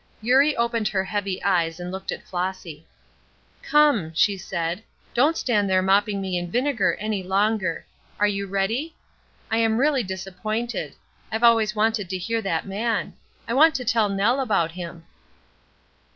Eurie 0.19 0.57
opened 0.57 0.87
her 0.87 1.03
heavy 1.03 1.43
eyes 1.43 1.79
and 1.79 1.91
looked 1.91 2.11
at 2.11 2.25
Flossy. 2.27 2.87
"Come," 3.61 4.11
she 4.15 4.35
said, 4.35 4.81
"don't 5.13 5.37
stand 5.37 5.69
there 5.69 5.83
mopping 5.83 6.19
me 6.19 6.39
in 6.39 6.49
vinegar 6.49 6.95
any 6.99 7.21
longer. 7.21 7.85
Are 8.19 8.25
you 8.25 8.47
ready? 8.47 8.95
I 9.51 9.57
am 9.57 9.77
really 9.77 10.01
disappointed. 10.01 10.95
I've 11.31 11.43
always 11.43 11.75
wanted 11.75 12.09
to 12.09 12.17
hear 12.17 12.41
that 12.41 12.65
man. 12.65 13.13
I 13.47 13.53
want 13.53 13.75
to 13.75 13.85
tell 13.85 14.09
Nel 14.09 14.39
about 14.39 14.71
him." 14.71 15.05